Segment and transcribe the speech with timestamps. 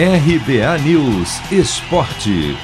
[0.00, 2.56] RBA News Esporte.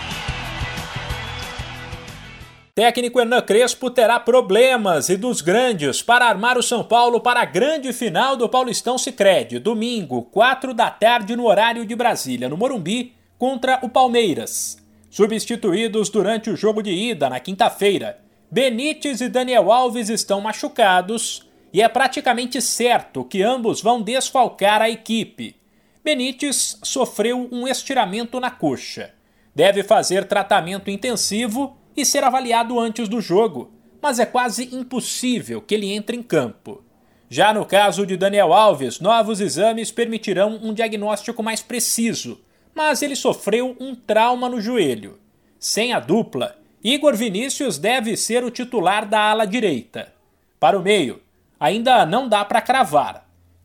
[2.72, 7.44] Técnico Hernan Crespo terá problemas e dos grandes para armar o São Paulo para a
[7.44, 13.14] grande final do Paulistão Sicredi, domingo, 4 da tarde no horário de Brasília, no Morumbi,
[13.36, 14.78] contra o Palmeiras.
[15.10, 18.16] Substituídos durante o jogo de ida na quinta-feira,
[18.48, 24.88] Benítez e Daniel Alves estão machucados e é praticamente certo que ambos vão desfalcar a
[24.88, 25.63] equipe.
[26.04, 29.14] Benítez sofreu um estiramento na coxa.
[29.54, 35.74] Deve fazer tratamento intensivo e ser avaliado antes do jogo, mas é quase impossível que
[35.74, 36.84] ele entre em campo.
[37.30, 42.38] Já no caso de Daniel Alves, novos exames permitirão um diagnóstico mais preciso,
[42.74, 45.18] mas ele sofreu um trauma no joelho.
[45.58, 50.12] Sem a dupla, Igor Vinícius deve ser o titular da ala direita.
[50.60, 51.22] Para o meio,
[51.58, 53.23] ainda não dá para cravar.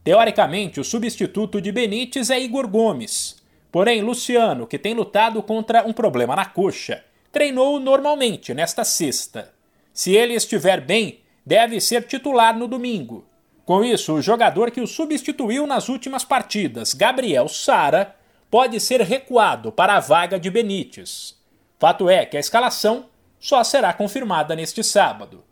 [0.09, 3.43] Teoricamente, o substituto de Benítez é Igor Gomes.
[3.71, 9.53] Porém, Luciano, que tem lutado contra um problema na coxa, treinou normalmente nesta sexta.
[9.93, 13.23] Se ele estiver bem, deve ser titular no domingo.
[13.63, 18.15] Com isso, o jogador que o substituiu nas últimas partidas, Gabriel Sara,
[18.49, 21.35] pode ser recuado para a vaga de Benítez.
[21.77, 23.05] Fato é que a escalação
[23.39, 25.43] só será confirmada neste sábado.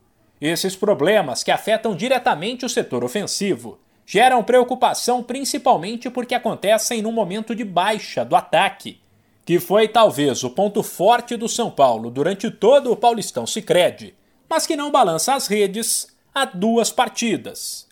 [0.42, 3.78] Esses problemas, que afetam diretamente o setor ofensivo,
[4.10, 9.02] geram preocupação principalmente porque acontecem num momento de baixa do ataque
[9.46, 14.14] que foi talvez o ponto forte do São Paulo durante todo o Paulistão Sicredi,
[14.50, 17.88] mas que não balança as redes há duas partidas.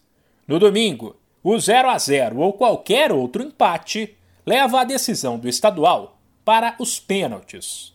[0.46, 6.20] No domingo, o 0 a 0 ou qualquer outro empate leva a decisão do estadual
[6.44, 7.95] para os pênaltis.